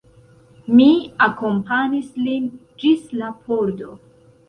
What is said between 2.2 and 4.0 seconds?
lin ĝis la pordo.